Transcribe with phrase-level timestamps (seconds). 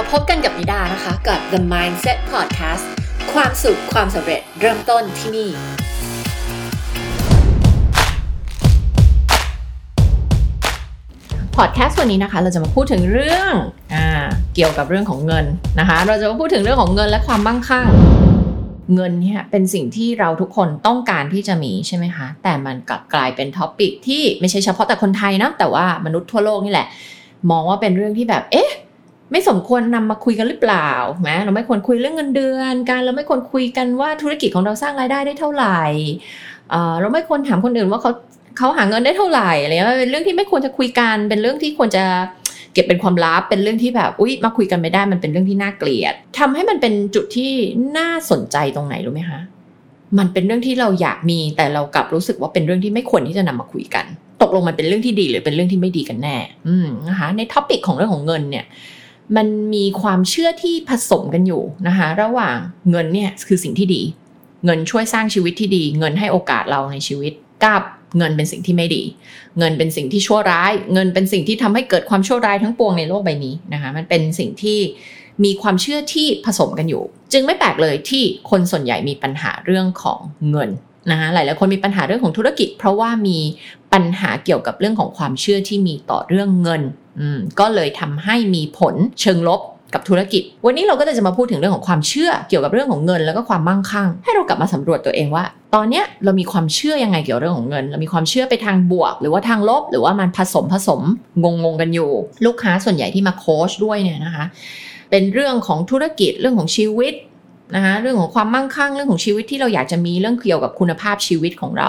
[0.00, 2.84] มาพบกันกับนิดานะคะกับ The Mindset Podcast
[3.32, 5.50] ความสุขความสำเร็จเริ่มต้นที่นี่
[11.56, 13.52] พอดแคสต์วันนี้นะคะ เราจะมาพูดถึงเรื่อง
[13.94, 14.08] อ่า
[14.54, 15.44] เกี่ยวกับเรื่องของเงิน
[15.80, 17.86] นะคะ เราจะมาพูดถึงเรื่องของเงินและความมั่งคั่ง
[18.94, 26.86] เงินเนี่ยเป็นสิ่งที่เราทุกคนต้องการที่จะมีใช่ไหมคะ แต่มันกลับกลายเป็น topic ที่ไม่ใช่เฉพาะแต่คนไทยนะแต่ว่ามนุษย์ทั่วโลกนี่แหละ
[27.50, 28.70] มองว่าเป็นเรื่องที่แบบเอ๊ะ
[29.30, 30.90] ไม่สมควรนำมาคุยกันหรือเปล่า
[31.22, 35.80] แม้เราไม่ควรคุยเรื่องเงินเดือนการเราไม่ควรคุยกันว่าธุรกิจของเราสร้างรายได้ได้เท่าไหร่
[37.00, 38.10] เราไม่ควรถามคนอื่นว่าเขา
[38.58, 42.04] เขาหาเงินได้เท่าไหร่อะไรเงี้ยเป็นเรื่องที่ไม่ควรจะคุยกัน เป็นเรื่องที่ควรจะ
[42.74, 47.50] เก็บเป็นความลับ เป็นเรื่องที่แบบ อุ๊ย มาคุยกันไม่ได้ มันเป็นเรื่องที่น่าเกลียดทำให้มันเป็นจุดที่
[47.98, 49.40] น่าสนใจตรงไหนรู้ไหมคะ
[50.18, 54.04] มันเป็นเรื่องที่เราอยากมี แต่เรากลับรู้สึกว่าเป็นเรื่องที่ไม่ควรที่จะนำมาคุยกัน
[54.42, 56.36] ตกลงมันเป็นเรื่องที่ดีหรือเป็นเรื่องที่ไม่ดีกันแน่
[56.68, 58.64] อืมนะคะ ในท็อปิกของเรื่องของเงินเนี่ย
[59.36, 62.56] มันมีความเชื่อที่ผสมกันอยู่นะคะ ระหว่าง
[62.90, 64.02] เงินเนี่ยคือสิ่งที่ดี
[64.64, 67.32] เงินช่วยสร้างชีวิตที่ดี เงินให้โอกาสเราในชีวิต
[67.64, 67.82] กับ
[68.18, 69.02] เงินเป็นสิ่งที่ไม่ดี
[69.58, 74.78] เงินเป็นสิ่งที่ชั่วร้าย เงินเป็นสิ่งที่ทำให้เกิดความชั่วร้ายทั้งปวงในโลกใบนี้นะคะ มันเป็นสิ่งที่
[75.44, 80.18] มีความเชื่อที่ผสมกันอยู่ จึงไม่แปลกเลยที่คนส่วนใหญ่มีปัญหาเรื่องของ
[80.50, 80.70] เงิน
[81.10, 83.38] นะคะหลายๆคนมีปัญหาเรื่องของธุรกิจ เพราะว่ามี
[83.92, 86.82] ปัญหาเกี่ยวกับเรื่องของความเชื่อที่มีต่อเรื่องเงิน
[87.60, 89.60] ก็เลยทำให้มีผลเชิงลบ
[89.94, 101.00] กับธุรกิจ วันนี้เราก็จะมาพูดถึงเรื่องของความเชื่อเกี่ยวกับเรื่องของเงินแล้วก็ความมั่งคั่ง ให้เรากลับมาสำรวจตัวเองว่า ตอนนี้เรามีความเชื่อยังไงเกี่ยวกับเรื่องของเงิน เรามีความเชื่อไปทางบวก หรือว่าทางลบ หรือว่ามันผสมผสม
[101.44, 102.10] งงงกันอยู่
[102.46, 104.44] ลูกค้าส่วนใหญ่ที่มาโค้ชด้วยเนี่ยนะคะ
[105.10, 107.14] เป็นเรื่องของธุรกิจเรื่องของชีวิต
[107.74, 111.88] นะคะเรื่องของความมั่งคั่งเรื่องของชีวิตที่เราอยากจะมีเรื่องเกี่ยวกับคุณภาพชีวิตของเรา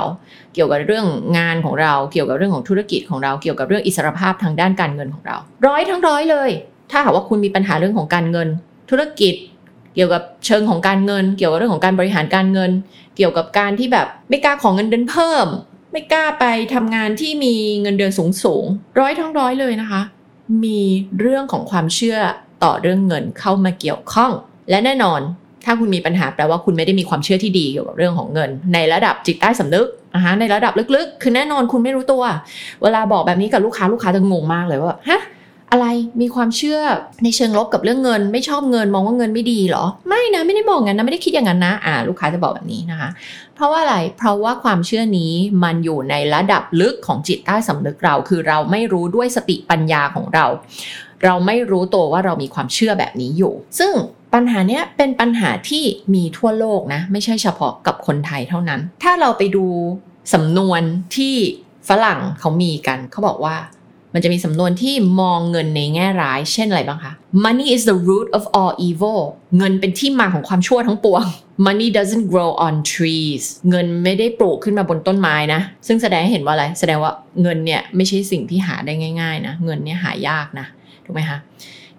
[0.53, 1.05] เกี่ยวกับเรื่อง
[1.37, 5.37] งานของเรา เกี่ยวกับเรื่องของธุรกิจของเราเกี่ยวกับเรื่องอิสรภาพทางด้านการเงินของเรา
[5.67, 6.49] ร้อยทั้งร้อยเลย
[6.91, 8.47] ถ้าหากว่าคุณมีปัญหาเรื่องของการเงิน
[8.89, 9.33] ธุรกิจ
[9.95, 12.71] เกี่ยวกับเชิงของการเงิน เกี่ยวกับเรื่องของการบริหารการเงิน
[13.17, 15.47] เกี่ยวกับการที่แบบไม่กล้าของเงินเดือนเพิ่ม
[15.91, 18.65] ไม่กล้าไปทำงานที่มีเงินเดือนสูงสูง
[18.99, 20.01] ร้อยทั้งร้อยเลยนะคะ
[20.63, 20.81] มี
[21.19, 22.19] เรื่องของความเชื่อ
[22.63, 24.31] ต่อเรื่องเงินเข้ามาเกี่ยวข้อง
[24.69, 25.21] และแน่นอน
[25.65, 32.23] ถ้าคุณมีปัญหาแปลว่าคุณไม่ได้มีความเชื่อที่ดีเกี่ยวกับเรื่องของเงิน ในระดับจิตใต้สำนึกนะคะในระดับลึกๆ คือแน่นอนคุณไม่รู้ตัว
[32.83, 35.21] เวลาบอกแบบนี้กับลูกค้าลูกค้าจะงงมากเลยว่าฮะ
[35.71, 35.87] อะไร
[36.21, 36.79] มีความเชื่อ
[37.23, 43.09] ในเชิงลบกับเรื่องเงิน ไม่ชอบเงินมองว่าเงินไม่ดีเหรอ ไม่นะไม่ได้บอกงั้นนะไม่ได้คิดอย่างนั้นนะอ่าลูกค้าจะบอกแบบนี้นะคะ
[43.55, 45.33] เพราะว่าอะไรเพราะว่าความเชื่อนี้
[45.63, 50.45] มันอยู่ในระดับลึกของจิตใต้สำนึกเรา คือเราไม่รู้ด้วยสติปัญญาของเรา
[51.25, 53.93] เราไม่รู้ตัวว่าเรามีความเชื่อแบบนี้อยู่ ซึ่ง
[54.33, 55.83] ปัญหาเนี้ยเป็นปัญหาที่
[56.13, 59.65] มีทั่วโลกนะ ไม่ใช่เฉพาะกับคนไทยเท่านั้น ถ้าเราไปดู
[60.33, 60.81] สำนวน
[61.15, 61.35] ที่
[61.89, 63.57] ฝรั่งเขามีกัน เขาบอกว่า
[64.13, 67.13] มันจะมีสำนวนที่มองเงินในแง่ร้าย เช่นอะไรบ้างคะ
[67.45, 69.21] money is the root of all evil
[69.57, 71.23] เงินเป็นที่มาของความชั่วทั้งปวง
[71.65, 77.11] money doesn't grow on trees เงินไม่ได้ปลูกขึ้นมาบนต้นไม้นะ ซึ่งแสดงให้เห็นว่าอะไร แสดงว่า
[77.41, 80.67] เงินเนี่ยไม่ใช่สิ่งที่หาได้ง่าย ๆ นะ เงินเนี่ยหายากนะ
[81.05, 81.39] ถูกไหมคะ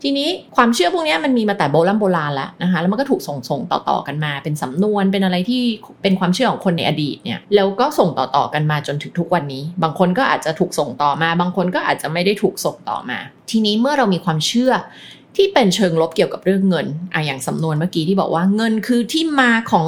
[0.02, 5.62] ทีนี้ความเชื่อพวกนี้มันมีมาแต่โบราณโบราณแล้วนะคะแล้วมันก็ถูกส่งส่งต่อๆกันมา เป็นสำนวนเป็นอะไรที่
[6.02, 13.18] เป็นความเชื่อของคนในอดีตเนี่ยแล้วก็ส่งต่อๆกันมาจนถึงทุกวันนี้ บางคนก็อาจจะถูกส่งต่อมา บางคนก็อาจจะไม่ได้ถูกส่งต่อมา
[13.50, 14.72] ทีนี้เมื่อเรามีความเชื่อ
[15.36, 19.86] ที่เป็นเชิงลบเกี่ยวกับเรื่องเงินอะอย่างสำนวนเมื่อกี้ที่บอกว่าเงินคือที่มาของ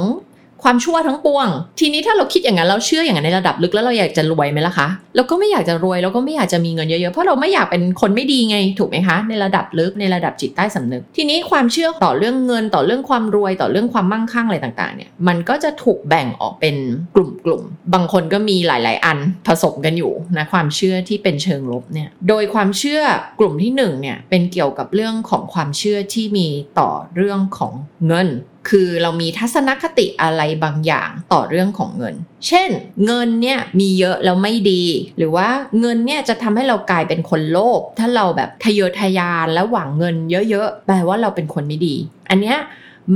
[0.67, 1.47] ความชั่วทั้งปวง
[1.79, 16.75] ทีนี้ถ้าเราคิดอย่างนั้นเราเชื่ออย่างนั้นในระดับลึกแล้วเราอยากจะรวยไหมล่ะคะเราก็ไม่อยากจะรวยเราก็ไม่อยากจะมีเงินเยอะๆเพราะเราไม่อยากเป็นคนไม่ดีไงถูกไหมคะในระดับลึกในระดับจิตใต้สำนึก ทีนี้ความเชื่อต่อเรื่องเงินต่อเรื่องความรวยต่อเรื่องความมั่งคั่งอะไรต่างๆเนี่ยมันก็จะถูกแบ่งออกเป็น
[17.15, 23.01] กลุ่มๆบางคนก็มีหลาย ๆ อันผสมกันอยู่นะความเชื่อที่เป็นเชิงลบเนี่ยโดยความเชื่อ
[23.39, 26.47] กลุ่มที่หนึ่งเนี่ยเป็นเกี่ยวกับเรื่องของความเชื่อที่มี
[26.79, 27.73] ต่อเรื่องของ
[28.07, 28.29] เงิน
[28.69, 32.15] คือเรามีทัศนคติอะไรบางอย่างต่อเรื่องของเงิน
[32.47, 32.69] เช่น
[33.05, 34.83] เงินเนี่ยมีเยอะแล้วไม่ดี
[35.17, 40.15] หรือว่าเงินเนี่ยจะทำให้เรากลายเป็นคนโลภถ้าเราแบบทะเยอทะยานและหวังเงิน
[40.49, 41.95] เยอะๆแปลว่าเราเป็นคนไม่ดี
[42.29, 42.57] อันเนี้ย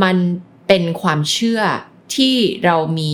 [0.04, 0.18] มัน
[0.68, 1.62] เป็นความเชื่อ
[2.16, 2.36] ที่
[2.66, 3.14] เรามี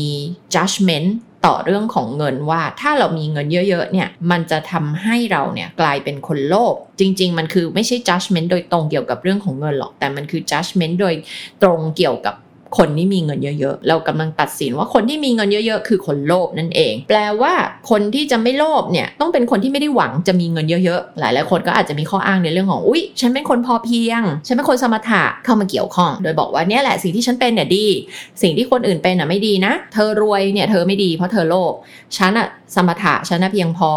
[0.53, 1.09] judgment
[1.45, 11.15] ต่อเรื่องของเงินว่าถ้าเรามีเงินเยอะๆเนี่ยมันจะทำให้เราเนี่ยกลายเป็นคนโลภจริง ๆ มันคือไม่ใช่ judgment โดยตรงเกี่ยวกับเรื่องของเงินหรอก แต่มันคือ judgment โดย
[11.63, 12.35] ตรงเกี่ยวกับ
[12.77, 17.53] คนที่มีเงินเยอะๆ เรากำลังตัดสินว่าคนที่มีเงินเยอะๆ คือคนโลภนั่นเอง แปลว่า
[17.89, 27.85] คนที่จะไม่โลภเนี่ยต้องเป็นคนที่ไม่ได้หวังจะมีเงินเยอะๆ หลายๆคนก็อาจจะมีข้ออ้างในเรื่องของ อุ๊ย ฉันเป็นคนพอเพียง ฉันเป็นคนสมถะเข้ามาเกี่ยวข้อง โดยบอกว่าเนี่ยแหละสิ่งที่ฉันเป็นเนี่ยดี
[28.41, 31.73] สิ่งที่คนอื่นเป็นน่ะไม่ดีนะ เธอรวยเนี่ยเธอไม่ดีเพราะเธอโลภ
[32.17, 33.91] ฉันอะสมถะฉันอะเพียงพอ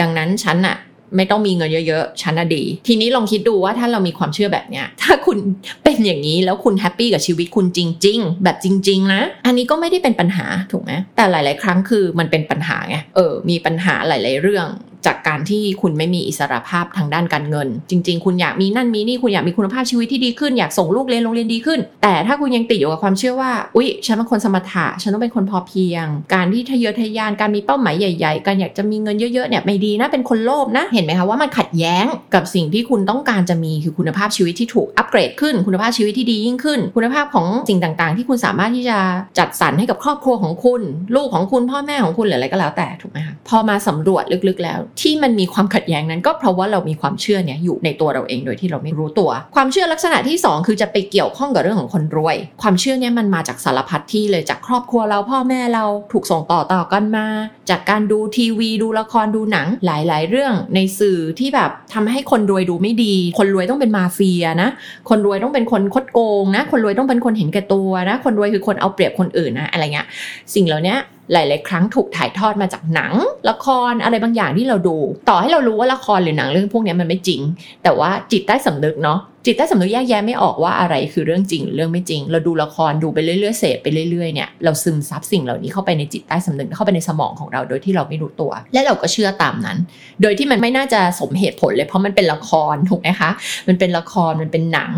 [0.00, 0.76] ดังนั้นฉันอะ
[1.16, 5.38] ไม่ต้องมีเงินเยอะๆฉันน่ะดี ทีนี้ลองคิดดูว่าถ้าเรามีความเชื่อแบบเนี้ย ถ้าคุณ
[5.84, 14.66] เป็นอย่างนี้แล้วคุณแฮปปี้กับชีวิตคุณจริง ๆ แบบจริง ๆ นะ อันนี้ก็ไม่ได้เป็นปัญหาถูกไหมแต่หลาย ๆ ครั้งคือมันเป็นปัญหาไงเออมีปัญหาหลาย ๆ เรื่อง
[15.06, 32.04] จากการที่คุณไม่มีอิสระภาพทางด้านการเงิน จริง ๆ คุณอยากมีนั่นมีนี่คุณอยากมีคุณภาพชีวิตที่ดีขึ้นอยากส่งลูกเรียนโรงเรียนดีขึ้น แต่ถ้าคุณยังติดอยู่กับความเชื่อว่าอุ๊ยฉันเป็นคนสมถะฉันต้องเป็นคนพอเพียง การที่ทะเยอทะยานการมีเป้าหมายใหญ่ ๆ การอยากจะมีเงินเยอะๆเนี่ยไม่ดีนะเป็นคนโลภนะเห็นไหมคะว่ามันขัดแย้ง
[32.34, 38.98] กับสิ่งที่คุณต้องการจะมีคือคุณภาพชีวิตที่ถูกอัปเกรดขึ้น คุณภาพชีวิตที่ดียิ่งขึ้น คุณภาพของสิ่งต่างๆ ที่คุณสามารถที่จะ
[39.38, 40.80] จัดสรรให้กับครอบครัวของคุณ
[41.14, 57.26] ลูกของคุณพ่อแม่ของคุณหรืออะไรก็แล้วแต่ถูกไหมคะพอมาสำรวจลึกๆแล้วที่มันมีความขัดแย้งนั้นก็เพราะว่าเรามีความเชื่อเนี่ยอยู่ในตัวเราเองโดยที่เราไม่รู้ตัว ความเชื่อลักษณะที่ 2 คือจะไปเกี่ยวข้องกับเรื่องของคนรวย ความเชื่อเนี่ยมันมาจากสารพัดที่เลยจากครอบครัวเราพ่อแม่เราถูกส่งต่อต่อกันมา
[57.70, 64.70] จากการดูทีวี ดูละครดูหนังหลาย ๆ เรื่องในสื่อที่แบบทำให้คนรวยดูไม่ดี คนรวยต้องเป็นมาเฟียนะ
[65.08, 70.06] คนรวยต้องเป็นคนคดโกงนะ คนรวยต้องเป็นคนเห็นแก่ตัวนะ คนรวยคือคนเอาเปรียบคนอื่นนะอะไรเงี้ย
[70.54, 70.96] สิ่งเหล่านี้
[71.32, 73.12] หลาย ๆ ครั้งถูกถ่ายทอดมาจากหนัง
[73.50, 74.96] ละครอะไรบางอย่างที่เราดู
[75.28, 77.40] ต่อให้เรารู้ว่าละครหรือหนังเรื่องพวกนี้มันไม่จริง
[77.82, 89.78] แต่ว่าจิตใต้สำนึกเนาะจิตใต้สำนึกแยกแยะไม่ออกว่าอะไรคือเรื่องจริงหรือเรื่องไม่จริง เราดูละครดูไปเรื่อยๆเสพไปเรื่อยๆเนี่ยเราซึมซับสิ่งเหล่านี้เข้าไปในจิตใต้สำนึกเข้าไปในสมองของเราโดยที่เราไม่รู้ตัว และเราก็เชื่อตามนั้น
[90.22, 93.30] โดยที่มันไม่น่าจะสมเหตุผลเลยเพราะมันเป็นละครถูกไหมคะ
[93.68, 94.90] มันเป็นละครมันเป็นหนัง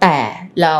[0.00, 0.16] แต่
[0.62, 0.76] เรา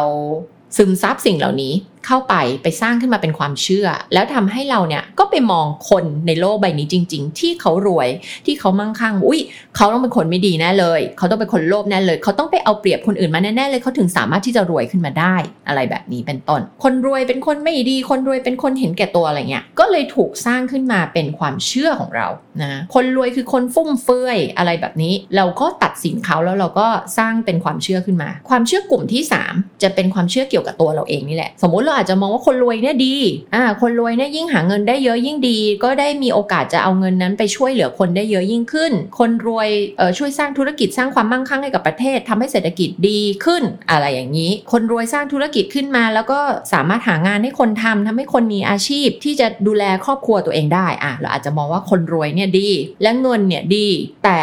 [0.77, 1.73] ซึมซับสิ่งเหล่านี้
[2.07, 8.09] เข้าไปไปสร้างขึ้นมาเป็นความเชื่อ แล้วทำให้เราเนี่ยก็ไปมองคนในโลกใบนี้จริง ๆ ที่เขารวย
[8.47, 9.41] ที่เขามั่งคั่งอุ้ย
[9.77, 15.37] เขาต้องเป็นคนไม่ดีแน่เลย เขาต้องเป็นคนโลภแน่เลย เขาต้องไปเอาเปรียบคนอื่นมาแน่ๆเลยเขาถึงสามารถที่จะรวยขึ้นมาได้
[15.69, 22.29] อะไรแบบนี้เป็นต้น คนรวยเป็นคนไม่ดี คนรวยเป็นคนเห็นแก่ตัวอะไรเงี้ยก็เลยถูกสร้างขึ้นมาเป็นความเชื่อของเรา
[22.63, 26.87] นะคนรวยคือคนฟุ่มเฟือยอะไรแบบนี้ เราก็ตัดสินเขาแล้วเราก็
[27.19, 29.23] สร้างเป็นความเชื่อขึ้นมา ความเชื่อกลุ่มที่
[29.53, 33.17] 3 จะเป็นความเชื่อเกี่ยวกับตัวเราเองนี่แหละ สมมุติเราอาจจะมองว่าคนรวยเนี่ยดี
[33.55, 39.69] อ่าคนรวยเนี่ยยิ่งหาเงินได้เยอะยิ่งดี ก็ได้มีโอกาสจะเอาเงินนั้นไปช่วยเหลือคนได้เยอะยิ่งขึ้น คนรวย
[39.99, 46.41] เอ่อช่วยสร้างธุรกิจสร้างความมั่งคั่งให้กับประเทศทำให้เศรษฐกิจดีขึ้นอะไรอย่างนี้ คนรวยสร้างธุรกิจขึ้นมา แล้วก็
[46.73, 52.71] สามารถหางานให้คนทำทำให้คนมีอาชีพที่จะดูแลครอบครัวตัวเองได้อะเราอาจจะมองว่าคนรวยเนี่ยดี
[53.03, 53.89] และเงินเนี่ยดี
[54.25, 54.39] แต่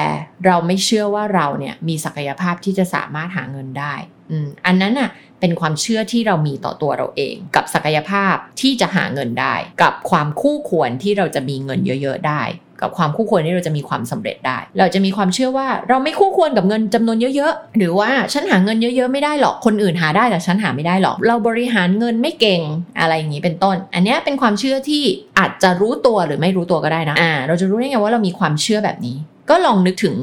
[0.45, 3.93] เราไม่เชื่อว่าเราเนี่ยมีศักยภาพที่จะสามารถหาเงินได้
[4.31, 12.43] อืมอันนั้นอะ เป็นความเชื่อที่เรามีต่อตัวเราเอง กับศักยภาพที่จะหาเงินได้ กับความคู่ควรที่เราจะมีเงินเยอะ ๆ ได้
[12.81, 22.61] กับความคู่ควรที่เราจะมีความสำเร็จได้ เราจะมีความเชื่อว่าเราไม่คู่ควรกับเงินจำนวนเยอะๆหรือว่าฉันหาเงินเยอะๆไม่ได้หรอกคนอื่นหาได้แต่ฉันหาไม่ได้หรอก เราบริหารเงินไม่เก่ง
[22.99, 25.03] อะไรอย่างนี้เป็นต้น อันนี้เป็นความเชื่อที่
[25.39, 29.17] อาจจะรู้ตัวหรือไม่รู้ตัวก็ได้นะอ่าเราจะรู้ได้ไงว่าเรามีความเชื่อแบบนี้
[29.49, 30.15] ก็ลองนึกถึง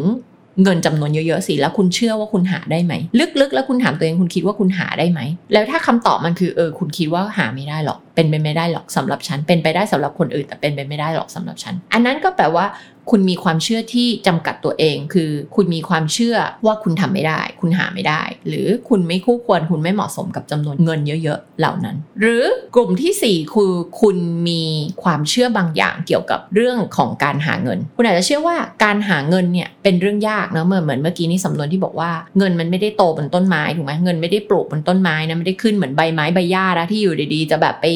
[0.62, 2.94] เงินจำนวนเยอะๆสิแล้วคุณเชื่อว่าคุณหาได้ไหม
[3.40, 5.20] ลึกๆ แล้วคุณถามตัวเองคุณคิดว่าคุณหาได้ไหม
[5.52, 12.64] แล้วถ้าคำตอบมันคือเออคุณคิดว่าหาไม่ได้หรอก เป็นไปไม่ได้หรอกสำหรับฉันเป็นไปได้สำหรับคนอื่นแต่เป็นไปไม่ได้หรอกสำหรับฉัน อันนั้นก็แปลว่า
[13.10, 16.36] คุณมีความเชื่อที่จำกัดตัวเอง คือคุณมีความเชื่อ
[16.66, 22.44] ว่าคุณทำไม่ได้ คุณหาไม่ได้ หรือคุณไม่คู่ควรคุณไม่เหมาะสมกับจำนวนเงินเยอะๆเหล่านั้น หรือ
[22.74, 24.16] กลุ่มที่ 4 คือคุณ
[24.48, 24.62] มี
[25.02, 37.86] ความเชื่อบางอย่างเกี่ยวกับเรื่องของการหาเงิน คุณอาจจะเชื่อว่าการหาเงินเนี่ยเป็นเรื่องยากนะเหมือนเหมือนเมื่อกี้นี่สำนวนที่บอกว่าเงินมันไม่ได้โตบนต้นไม้ถูกไหมเงินไม่ได้ปลูกบนต้นไม้นะไม่ได้ขึ้นเหมือนใบไม้ใบหญ้านะที่อยู่ดีๆ จะแบบไป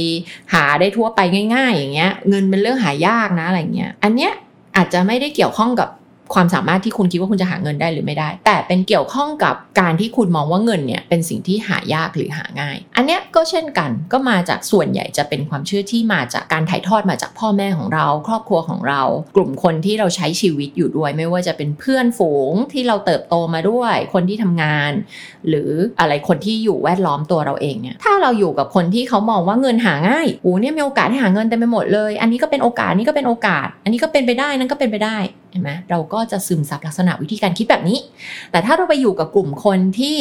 [0.54, 1.20] หาได้ทั่วไป
[1.54, 4.32] ง่าย ๆ อย่างเงี้ย เงินเป็นเรื่องหายากนะอะไรเงี้ย อันเนี้ย
[4.80, 5.88] อาจจะไม่ได้เกี่ยวข้องกับ
[6.34, 19.02] ความสามารถที่คุณคิดว่าคุณจะหาเงินได้หรือไม่ได้ แต่เป็นเกี่ยวข้องกับการที่คุณมองว่าเงินเนี่ยเป็นสิ่งที่หายากหรือหาง่าย อันเนี้ยก็เช่นกันก็มาจากส่วนใหญ่จะเป็นความเชื่อที่มาจากการถ่ายทอดมาจากพ่อแม่ของเรา ครอบครัวของเรา
[19.36, 24.92] กลุ่มคนที่เราใช้ชีวิตอยู่ด้วย ไม่ว่าจะเป็นเพื่อนฝูงที่เราเติบโตมาด้วย คนที่ทำงาน
[25.48, 25.70] หรือ
[26.00, 35.18] อะไรคนที่อยู่แวดล้อมตัวเราเองเนี่ยถ้าเราอยู่กับคนที่เขามองว่าเงินหาง่ายโอ้เนี่ยมีโอกาสให้หาเงินเต็มไปหมดเลย อันนี้ก็เป็นโอกาสนนี้ก็เป็นโอกาส อันนี้ก็เป็นไปได้นั่นก็เป็นไปได้
[35.50, 37.98] เห็นไหมเราก็จะซึมซับลักษณะวิธีการคิดแบบนี้
[38.50, 40.18] แต่ถ้าเราไปอยู่กับกลุ่มคนที่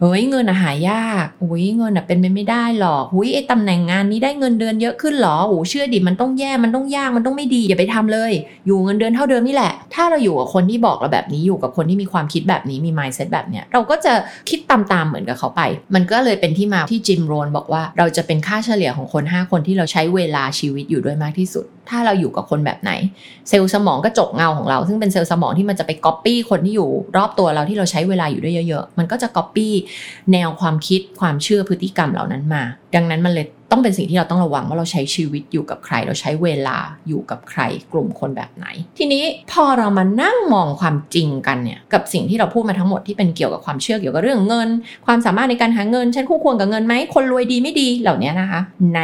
[0.00, 8.32] เฮ้ยเงินอะหายากอุ้ยเงินอะเป็นไปไม่ได้หรอกอุ้ยไอ้ตำแหน่งงานนี้ได้เงินเดือนเยอะขึ้นหรอโอ้เชื่อดิมันต้องแย่มันต้องยากมันต้องไม่ดีอย่าไปทำเลย
[8.66, 14.12] อยู่เงินเดือนเท่าเดิมนี่แหละ ถ้าเราอยู่กับคนที่บอกเราแบบนี้อยู่กับคนที่มีความคิดแบบนี้มี mindset แบบเนี้ยเราก็จะ
[14.50, 15.62] คิดตามๆเหมือนกับเขาไป
[15.94, 22.92] มันก็เลยเป็นที่มาที่จิมโรนบอกว่า เราจะเป็นค่าเฉลี่ยของคน 5 คนที่เราใช้เวลาชีวิตอยู่ด้วยมากที่สุด ถ้าเราอยู่กับคนแบบไหน
[23.48, 29.72] เซลล์สมองกระจกเงาของเรา ซึ่งเป็นเซลล์สมองที่มันจะไปก๊อปปี้คนที่อยู่รอบตัวเราที่เราใช้เวลาอยู่ด้วยเยอะ ๆ มันก็จะก๊อปปี้
[30.32, 32.62] แนวความคิดความเชื่อพฤติกรรมเหล่านั้นมา
[32.94, 37.60] ดังนั้นมันเลย ต้องเป็นสิ่งที่เราต้องระวังว่าเราใช้ชีวิตอยู่กับใคร เราใช้เวลาอยู่กับใคร
[37.92, 38.66] กลุ่มคนแบบไหน
[38.98, 44.68] ทีนี้พอเรามานั่งมองความจริงกันเนี่ยกับสิ่งที่เราพูดมาทั้งหมดที่เป็นเกี่ยวกับความเชื่อเกี่ยวกับเรื่องเงิน
[45.06, 48.60] ความสามารถในการหาเงินฉันคู่ควรกับเงินไหมคนรวยดีไม่ดีเหล่านี้นะคะ
[48.96, 49.00] ใน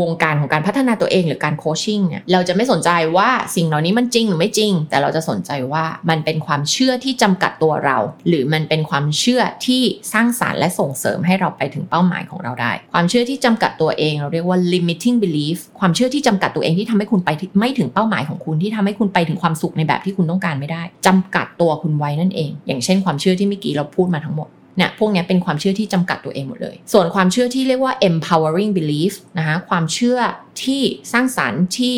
[0.00, 30.18] วงการของการพัฒนาตัวเองหรือการโคชชิ่งเนี่ยเราจะไม่สนใจว่าสิ่งเหล่านี้มันจริงหรือไม่จริง แต่เราจะสนใจว่ามันเป็นความเชื่อที่จำกัดตัวเรา หรือมันเป็นความเชื่อที่สร้างสารรค์และส่งเสริมให้เราไปถึงเป้าหมายของเราได้ ความเชื่อที่จำกัดตัวเองเราเรียกว่า limiting belief ความเชื่อที่จำกัดตัวเองที่ทำให้คุณไปไม่ถึงเป้าหมายของคุณที่ทำให้คุณไปถึงความสุขในแบบที่คุณต้องการไม่ได้จำกัดตัวคุณไว้นั่นเอง อย่างเช่นความเชื่อที่เมื่อกี้เราพูดมาทั้งหมดเนี่ยพวกนี้เป็นความเชื่อที่จำกัดตัวเองหมดเลย ส่วนความเชื่อที่เรียกว่า empowering belief นะคะความเชื่อ
[30.64, 30.82] ที่
[31.12, 31.96] สร้างสรรค์ที่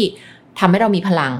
[0.58, 1.32] ทำให้เรามีพลัง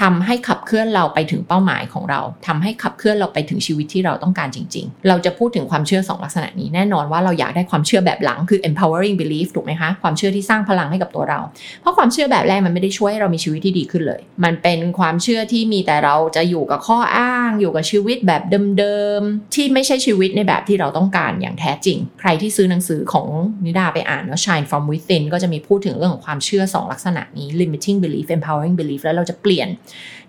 [0.00, 11.40] ทำให้ขับเคลื่อนเราไปถึงเป้าหมายของเราทำให้ขับเคลื่อนเราไปถึงชีวิตที่เราต้องการจริง ๆ เราจะพูดถึงความเชื่อ 2 ลักษณะนี้แน่นอนว่าเราอยากได้ความเชื่อแบบหลังคือ empowering belief ถูกไหมคะ ความเชื่อที่สร้างพลังให้กับตัวเรา
[11.80, 18.42] เพราะความเชื่อแบบแรกมันไม่ได้ช่วยให้เรามีชีวิตที่ดีขึ้นเลย มันเป็นความเชื่อที่มีแต่เราจะอยู่กับข้ออ้าง อยู่กับชีวิตแบบ
[18.78, 23.26] เดิมๆที่ไม่ใช่ชีวิตในแบบที่เราต้องการอย่างแท้จริง ใครที่ซื้อหนังสือของ
[23.64, 29.68] นิดาไปอ่านว่า Shine from Within ก็จะมีพูดถึงเรื่องของความเชื่อ 2 ลักษณะนี้ limiting belief empowering belief แล้วเราจะเปลี่ยน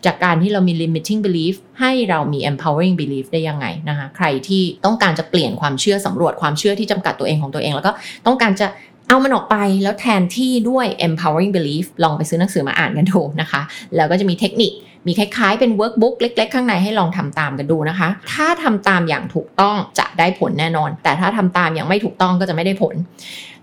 [0.06, 7.92] จากการที่เรามี limiting belief ให้เรามี empowering belief ได้ยังไงนะคะ ใครที่ต้องการจะเปลี่ยนความเชื่อสำรวจความเชื่อที่จำกัดตัวเองของตัวเอง แล้วก็
[8.28, 8.68] ต้องการจะ
[9.08, 13.62] เอามันออกไปแล้วแทนที่ด้วย empowering belief ลองไปซื้อหนังสือมาอ่านกันดูนะคะ
[13.96, 14.74] แล้วก็จะมีเทคนิค
[15.08, 22.96] มีคล้ายๆเป็น workbook เล็ก ๆ ข้างในให้ลองทำตามกันดูนะคะ ถ้าทำตามอย่างถูกต้องจะได้ผลแน่นอน แต่ถ้าทำตามอย่างไม่ถูกต้องก็จะไม่ได้ผล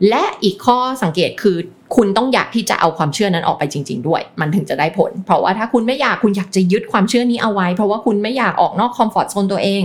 [0.09, 1.59] และอีกข้อสังเกตคือ
[1.97, 9.83] คุณต้องอยากที่จะเอาความเชื่อนั้นออกไปจริง ๆ ด้วย มันถึงจะได้ผล เพราะว่าถ้าคุณไม่อยากคุณอยากจะยึดความเชื่อนี้เอาไว้ เพราะว่าคุณไม่อยากออกนอกคอมฟอร์ทโซนตัวเอง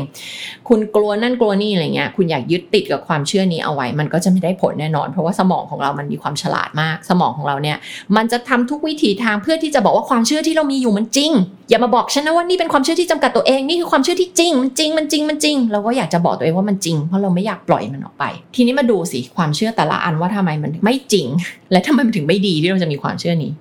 [0.70, 7.78] คุณกลัวนั่นกลัวนี่อะไรเงี้ยคุณอยากยึดติดกับความเชื่อนี้เอาไว้ มันก็จะไม่ได้ผลแน่นอน เพราะว่าสมองของเรามันมีความฉลาดมาก สมองของเราเนี่ย
[8.16, 11.32] มันจะทำทุกวิถีทางเพื่อที่จะบอกว่าความเชื่อที่เรามีอยู่มันจริง
[11.72, 18.24] อย่ามาบอกฉันนะว่านี่เป็นความเชื่อที่จำกัดตัวเองนี่คือความเชื่อที่จริงมันจริงมันจริงมันจริงเราก็อยากจะบอกตัวเองว่ามันจริงเพราะเราไม่อยากปล่อยมันออกไป
[18.56, 21.28] ทีนี้มาดูสิความเชื่อแต่ละอันว่าทำไมมันไม่จริง
[21.72, 23.52] และทำไมมันถึงไม่ดีที่เราจะมีความเชื่อนี้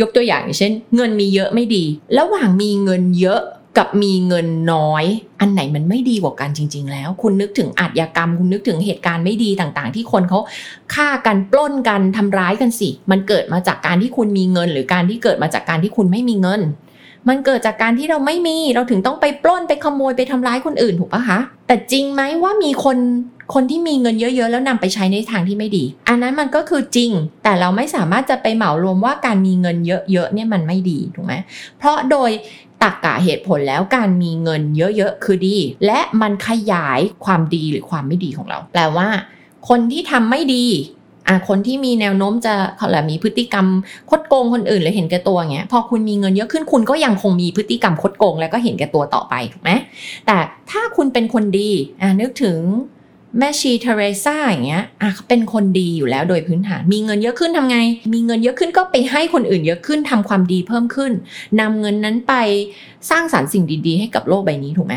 [0.00, 1.84] ยกตัวอย่างอย่างเช่น เงินมีเยอะไม่ดี
[2.18, 3.42] ระหว่างมีเงินเยอะ
[3.78, 5.04] กับมีเงินน้อย
[5.40, 10.40] อันไหนมันไม่ดีกว่ากันจริง ๆ แล้ว คุณนึกถึงอาชญากรรม คุณนึกถึงเหตุการณ์ไม่ดีต่างๆ ที่คนเขา
[10.94, 16.60] ฆ่ากันปล้นกันทำร้ายกันสิ มันเกิดมาจากการที่คุณมีเงิน หรือการที่เกิดมาจากการที่คุณไม่มีเงิน
[17.28, 22.98] มันเกิดจากการที่เราไม่มีเราถึงต้องไปปล้นไปขโมยไปทำร้ายคนอื่นถูกปะคะ แต่จริงไหมว่ามีคน
[23.54, 27.10] คนที่มีเงินเยอะๆ แล้วนำไปใช้ในทางที่ไม่ดี อันนั้นมันก็คือจริง
[27.44, 31.34] แต่เราไม่สามารถจะไปเหมารวมว่าการมีเงินเยอะๆเนี่ยมันไม่ดีถูกไหม
[31.78, 32.30] เพราะโดย
[32.82, 39.08] ตักกะเหตุผลแล้วการมีเงินเยอะๆคือดี และมันขยายความดีหรือความไม่ดีของเรา แปลว่า
[39.68, 40.66] คนที่ทำไม่ดี
[41.28, 43.66] อะคนที่มีแนวโน้มจะเขาแหละมีพฤติกรรม
[44.10, 49.70] คดโกงคนอื่นหรือเห็นแก่ตัวเงี้ยพอคุณมีเงินเยอะขึ้นคุณก็ยังคงมีพฤติกรรมคดโกง แล้วก็เห็นแก่ตัวต่อไปถูกไหม
[50.26, 50.38] แต่
[50.70, 52.58] ถ้าคุณเป็นคนดีอะนึกถึง
[53.38, 57.78] แม่ชีเทเรซ่าอย่างเงี้ยอะเป็นคนดีอยู่แล้วโดยพื้นฐาน มีเงินเยอะขึ้นทำไง
[58.14, 61.12] มีเงินเยอะขึ้นก็ไปให้คนอื่นเยอะขึ้นทำความดีเพิ่มขึ้น
[61.60, 62.34] นำเงินนั้นไป
[63.10, 64.94] สร้างสารรค์สิ่งดี ๆ ให้กับโลกใบนี้ถูกไหม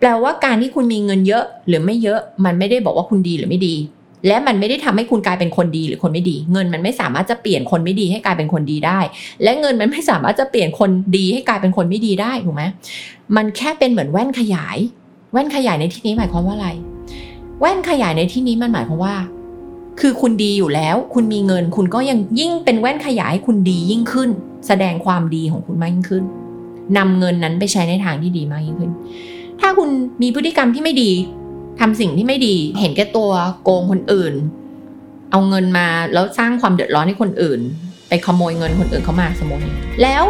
[0.00, 3.74] แปลว่าการที่คุณมีเงินเยอะหรือไม่เยอะ มันไม่ได้บอกว่าคุณดีหรือไม่ดี
[4.26, 8.98] และมันไม่ได้ทำให้คุณกลายเป็นคนดีหรือคนไม่ดี เงินมันไม่สามารถจะเปลี่ยนคนไม่ดีให้กลายเป็นคนดีได้
[9.42, 12.62] และเงินมันไม่สามารถจะเปลี่ยนคนดีให้กลายเป็นคนไม่ดีได้ถูกไหม
[13.36, 14.78] มันแค่เป็นเหมือนแว่นขยาย
[15.32, 16.68] แว่นขยายในที่นี้หมายความว่าอะไร
[17.60, 19.14] แว่นขยายในที่นี้มันหมายความว่า
[20.00, 24.30] คือคุณดีอยู่แล้ว คุณมีเงิน คุณก็ยังยิ่งเป็นแว่นขยายให้คุณดียิ่งขึ้น
[24.66, 26.24] แสดงความดีของคุณมากยิ่งขึ้น
[26.96, 28.92] นำเงินนั้นไปใช้ในทางที่ดีมากยิ่งขึ้น
[29.60, 29.88] ถ้าคุณ
[30.22, 31.10] มีพฤติกรรมที่ไม่ดี
[31.80, 33.30] ทำสิ่งที่ไม่ดี เห็นแก่ตัว
[33.62, 34.34] โกงคนอื่น
[35.30, 37.60] เอาเงินมาแล้วสร้างความเดือดร้อนให้คนอื่น
[38.08, 39.62] ไปขโมยเงินคนอื่นเขามาสมมติ
[40.02, 40.24] แล้ว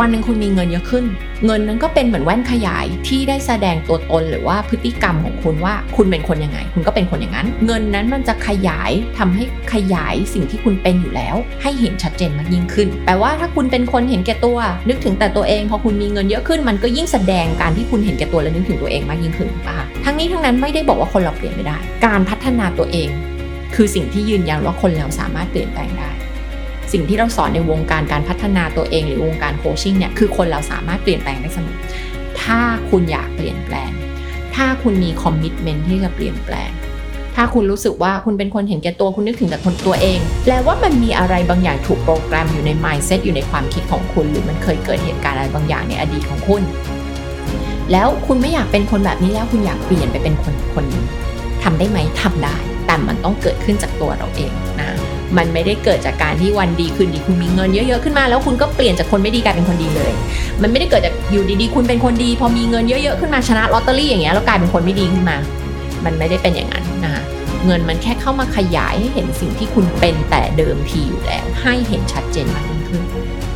[0.00, 1.04] วันหนึ่งคุณมีเงินเยอะขึ้น
[1.46, 23.08] เงินนั้นก็เป็นเหมือนแว่นขยายที่ได้แสดงตัวตนหรือว่าพฤติกรรมของคุณว่าคุณเป็นคนยังไง คุณก็เป็นคนอย่างนั้น เงินนั้นมันจะขยายทำให้ขยายสิ่งที่คุณเป็นอยู่แล้ว ให้เห็นชัดเจนมากยิ่งขึ้น แปลว่าถ้าคุณเป็นคนเห็นแก่ตัว นึกถึงแต่ตัวเองพอคุณมีเงินเยอะขึ้น มันก็ยิ่งแสดงการที่คุณเห็นแก่ตัวและนึกถึงตัวเองมากยิ่งขึ้นป่ะทั้งนี้ทั้งนั้นไม่ได้บอกว่าคนเราเปลี่ยนไม่ได้ การพัฒนาตัวเอง
[23.74, 26.10] คือสิ่งที่ยืนยันว่าคนเราสามารถเปลี่ยนแปลงได้
[26.98, 31.78] สิ่งที่เราสอนในวงการการพัฒนาตัวเองหรือวงการโคชชิ่งเนี่ยคือคนเราสามารถเปลี่ยนแปลงได้เสมอ
[32.42, 32.60] ถ้า
[32.90, 33.90] คุณอยากเปลี่ยนแปลง
[34.54, 36.70] ถ้าคุณมีคอมมิชเมนที่จะเปลี่ยนแปลง
[37.36, 46.62] ถ้าคุณรู้สึกว่าคุณเป็นคนเห็นแก่ตัวคุณนึกถึงแต่คนตัวเอง แปลว่ามันมีอะไรบางอย่างถูกโปรแกรมอยู่ใน mindset อยู่ในความคิดของคุณ หรือมันเคยเกิดเหตุการณ์อะไรบางอย่างในอดีตของคุณ
[47.92, 51.04] แล้วคุณไม่อยากเป็นคนแบบนี้แล้วคุณอยากเปลี่ยนไปเป็นคนคนนี้
[51.62, 54.90] ทำได้ไหมทำได้ แต่มันต้องเกิดขึ้นจากตัวเราเองนะ
[55.36, 60.12] มันไม่ได้เกิดจากการที่วันดีคืนดีคุณมีเงินเยอะๆขึ้นมาแล้วคุณก็เปลี่ยนจากคนไม่ดีกลายเป็นคนดีเลย
[60.62, 65.36] มันไม่ได้เกิดจากอยู่ดีๆ คุณเป็นคนดี พอมีเงินเยอะๆขึ้นมาชนะลอตเตอรี่อย่างเงี้ยแล้วกลายเป็นคนไม่ดีขึ้นมา
[66.04, 67.22] มันไม่ได้เป็นอย่างนั้นนะคะ
[67.66, 73.02] เงินมันแค่เข้ามาขยายให้เห็นสิ่งที่คุณเป็นแต่เดิมทีอยู่แล้วให้เห็นชัดเจนมากยิ่งขึ้น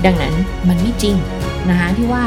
[0.04, 0.34] ดังนั้น
[0.68, 1.16] มันไม่จริง
[1.70, 2.22] นะคะที่ว่า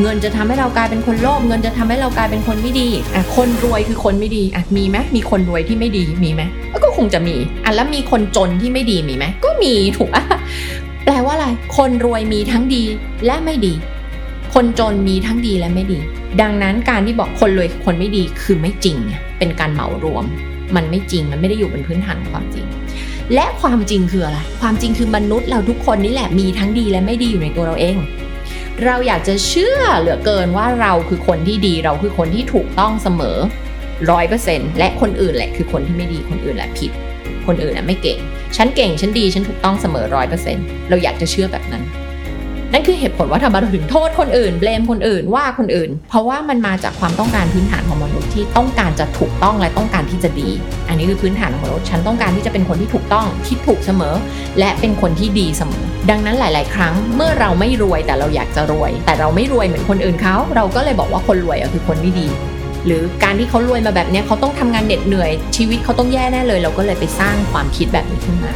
[0.00, 6.42] เงินจะทำให้เรากลายเป็นคนโลภเงินจะทำให้เรากลายเป็นคนไม่ดีอะคนรวยคือคนไม่ดีอะมีไหมมีคนรวยที่ไม่ดีมีไหม
[6.84, 10.24] ก็คงจะมีอะแล้วมีคนจนที่ไม่ดีมีไหมก็มีถูกอะ
[11.04, 12.82] แปลว่าอะไร คนรวยมีทั้งดี
[13.26, 13.74] และไม่ดี
[14.54, 15.98] คนจนมีทั้งดีและไม่ดี
[16.40, 18.96] ดังนั้นการที่บอกคนรวยคนไม่ดีคือไม่จริง
[19.38, 20.24] เป็นการเหมารวม
[20.76, 22.66] มันไม่จริงมันไม่ได้อยู่บนพื้นฐานของความจริง
[23.34, 27.96] และความจริงคืออะไร ความจริงคือมนุษย์เราทุกคนนี่แหละมีทั้งดีและไม่ดีอยู่ในตัวเราเอง
[28.84, 33.38] เราอยากจะเชื่อเหลือเกินว่าเราคือคนที่ดีเราคือคนที่ถูกต้องเสมอ
[34.10, 36.90] ร้อยเปอร์เซ็นต์และคนอื่นแหละคือคนที่ไม่ดีคนอื่นแหละผิด
[37.46, 38.18] คนอื่นน่ะไม่เก่ง
[38.56, 41.84] ฉันเก่งฉันดีฉันถูกต้องเสมอร้อยเปอร์เซ็นต์เราอยากจะเชื่อแบบนั้น
[42.72, 50.48] นั่นคือเหตุผลว่าทำไมเราถึงโทษคนอื่นเบลมคนอื่นว่าคนอื่น เพราะว่ามันมาจากความต้องการพื้นฐานของมนุษย์ที่ต้องการจะถูกต้องและต้องการที่จะดี
[50.88, 54.14] อันนี้คือพื้นฐานของมนุษย์ฉันต้องการที่จะเป็นคนที่ถูกต้องคิดถูกเสมอ
[54.58, 62.28] และเป็นคนที่ดีเสมอ ดังนั้นหลาย ๆ ครั้งเมื่อเราไม่รวยแต่เราอยากจะรวย แต่เราไม่รวยเหมือนคนอื่นเขาเราก็เลยบอกว่าคนรวยคือคนไม่ดี
[62.86, 68.52] หรือการที่เขารวยมาแบบนี้เขาต้องทำงานเหน็ดเหนื่อย ชีวิตเขาต้องแย่แน่เลย เราก็เลยไปสร้างความคิดแบบนี้ขึ้นมา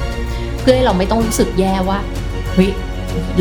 [0.60, 1.98] เพื่อให้เราไม่ต้องรู้สึกแย่ว่า
[2.54, 2.70] เฮ้ย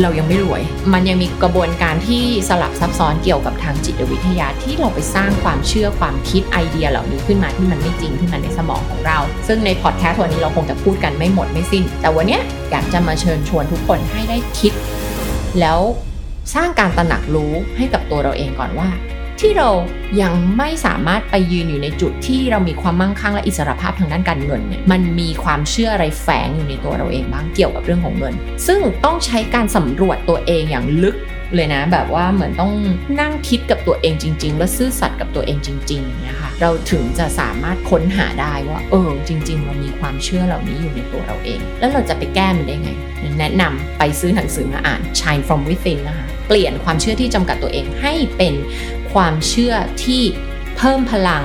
[0.02, 0.62] เรายังไม่รวย
[0.92, 12.38] มันยังมีกระบวนการที่สลับซับซ้อนเกี่ยวกับทางจิตวิทยาที่เราไปสร้างความเชื่อความคิดไอเดียเหล่านี้ขึ้นมาที่มันไม่จริงขึ้นมาในสมองของเรา ซึ่งในพอดแคสต์วันนี้เราคงจะพูดกันไม่หมดไม่สิ้น แต่วันนี้
[12.70, 14.72] อยากจะมาเชิญชวนทุกคนให้ได้คิด
[15.60, 15.78] แล้ว
[16.54, 18.88] สร้างการตระหนักรู้ให้กับตัวเราเองก่อนว่า
[19.40, 19.70] ที่เรา
[20.22, 28.34] ยังไม่สามารถไปยืนอยู่ในจุดที่เรามีความมั่งคั่งและอิสรภาพทางด้านการเงินเนี่ยมันมีความเชื่ออะไรแฝงอยู่ในตัวเราเองบ้างเกี่ยวกับเรื่องของเงิน
[28.66, 31.16] ซึ่งต้องใช้การสำรวจตัวเองอย่างลึก
[31.54, 32.72] เลยนะแบบว่าเหมือนต้อง
[33.20, 42.90] นั่งคิดกับตัวเองจริง ๆ และซื่อสัตย์กับตัวเองจริงๆนะคะเราถึงจะสามารถค้นหาได้ว่าเออจริง ๆ เรามีความเชื่อเหล่านี้อยู่ในตัวเราเอง แล้วเราจะไปแก้มันได้ไง
[43.40, 48.54] แนะนำไปซื้อหนังสือมาอ่าน Shine from Within นะคะเปลี่ยนความเชื่อที่จำกัดตัวเองให้เป็น
[49.14, 50.22] ความเชื่อที่
[50.76, 51.44] เพิ่มพลัง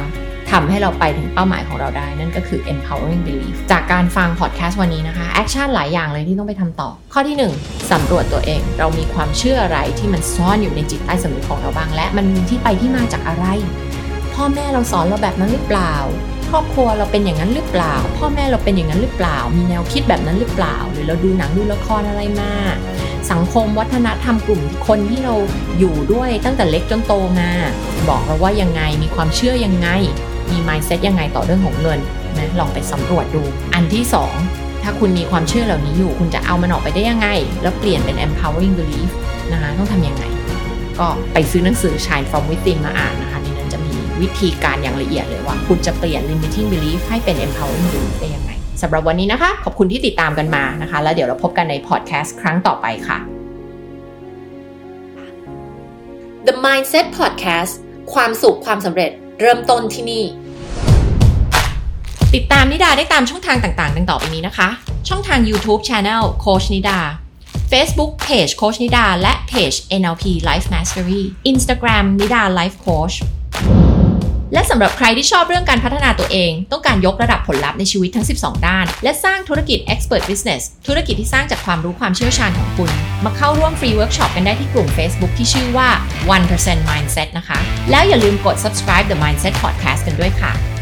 [0.51, 13.45] ทำให้เราไปถึงเป้าหมายของเราได้ นั่นก็คือ empowering belief จากการฟังพอดแคสต์วันนี้นะคะ action หลายอย่างเลยที่ต้องไปทำต่อ ข้อที่ 1สำรวจตัวเอง เรามีความเชื่ออะไรที่มันซ่อนอยู่ในจิตใต้สำนึกของเราบ้าง และมันมีที่ไปที่มาจากอะไร
[14.33, 15.93] พ่อแม่เราสอนเราแบบนั้นหรือเปล่า
[16.49, 22.53] ครอบครัวเราเป็นอย่างนั้นหรือเปล่า พ่อแม่เราเป็นอย่างนั้นหรือเปล่า มีแนวคิดแบบนั้นหรือเปล่า หรือเราดูหนังดูละครอะไรมา
[23.31, 25.35] สังคมวัฒนธรรมกลุ่มคนที่เรา
[25.79, 27.49] อยู่ด้วยตั้งแต่เล็กจนโตมา
[28.09, 29.89] บอกเราว่ายังไงมีความเชื่อยังไง
[30.51, 31.99] มี mindset ยังไงต่อเรื่องของเงิน
[32.37, 34.03] นะลองไปสำรวจดู อันที่
[34.45, 37.27] 2 ถ้าคุณมีความเชื่อเหล่านี้อยู่ คุณจะเอามันออกไปได้ยังไง
[37.61, 39.11] แล้วเปลี่ยนเป็น empowering belief
[39.51, 40.23] นะคะต้องทำยังไง
[40.99, 48.44] ก็ไปซื้อหนังสือ Shine from Within มาอ่านนะคะในนั้นจะมีวิธีการอย่างละเอียดเลยว่า คุณจะเปลี่ยน limiting belief ให้เป็น empowering belief ได้ยังไง
[48.81, 53.17] สำหรับวันนี้นะคะ ขอบคุณที่ติดตามกันมานะคะ แล้วเดี๋ยวเราพบกันในพอดแคสต์ครั้งต่อไปค่ะ
[56.47, 57.73] The Mindset Podcast
[58.13, 59.11] ความสุขความสำเร็จ
[59.41, 60.23] เริ่มต้นที่นี่
[62.35, 64.69] ติดตามนิดาได้ตามช่องทางต่างๆ ดังต่อไปนี้นะคะ
[65.09, 66.99] ช่องทาง YouTube Channel โค้ชนิดา
[67.71, 73.15] Facebook Page โค้ชนิดา และ Page NLP Life Mastery Instagram นิดา Life Coach
[74.53, 82.91] และสำหรับใครที่ชอบเรื่องการพัฒนาตัวเอง ต้องการยกระดับผลลัพธ์ในชีวิตทั้ง 12 ด้าน และสร้างธุรกิจ Expert Business ธุรกิจที่สร้างจากความรู้ความเชี่ยวชาญของคุณ
[83.25, 85.89] มาเข้าร่วมฟรีเวิร์กช็อปกันได้ที่กลุ่ม Facebook ที่ชื่อว่า
[86.39, 87.59] 1% Mindset นะคะ
[87.91, 90.74] แล้วอย่าลืมกด subscribe the Mindset Podcast กันด้วยค่ะ